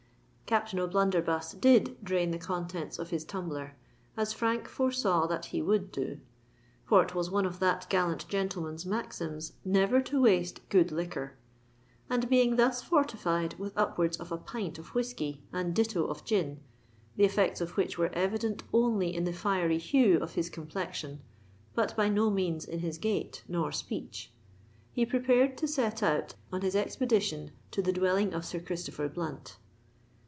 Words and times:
Captain 0.51 0.79
O'Blunderbuss 0.79 1.53
did 1.53 1.95
drain 2.03 2.31
the 2.31 2.37
contents 2.37 2.99
of 2.99 3.09
his 3.09 3.23
tumbler, 3.23 3.73
as 4.17 4.33
Frank 4.33 4.67
foresaw 4.67 5.25
that 5.25 5.45
he 5.45 5.61
would 5.61 5.93
do; 5.93 6.19
for 6.83 7.01
it 7.01 7.15
was 7.15 7.31
one 7.31 7.45
of 7.45 7.59
that 7.59 7.87
gallant 7.89 8.27
gentleman's 8.27 8.85
maxims 8.85 9.53
never 9.63 10.01
to 10.01 10.21
waste 10.21 10.59
good 10.67 10.91
liquor;—and, 10.91 12.27
being 12.27 12.57
thus 12.57 12.81
fortified 12.81 13.57
with 13.57 13.71
upwards 13.77 14.17
of 14.17 14.29
a 14.29 14.37
pint 14.37 14.77
of 14.77 14.93
whiskey 14.93 15.41
and 15.53 15.73
ditto 15.73 16.05
of 16.05 16.25
gin—the 16.25 17.23
effects 17.23 17.61
of 17.61 17.77
which 17.77 17.97
were 17.97 18.11
evident 18.13 18.61
only 18.73 19.15
in 19.15 19.23
the 19.23 19.31
fiery 19.31 19.77
hue 19.77 20.17
of 20.19 20.33
his 20.33 20.49
complexion, 20.49 21.21
but 21.73 21.95
by 21.95 22.09
no 22.09 22.29
means 22.29 22.65
in 22.65 22.79
his 22.79 22.97
gait 22.97 23.41
nor 23.47 23.71
speech—he 23.71 25.05
prepared 25.05 25.57
to 25.57 25.65
set 25.65 26.03
out 26.03 26.33
on 26.51 26.59
his 26.59 26.75
expedition 26.75 27.51
to 27.71 27.81
the 27.81 27.93
dwelling 27.93 28.33
of 28.33 28.43
Sir 28.43 28.59
Christopher 28.59 29.07
Blunt. 29.07 29.55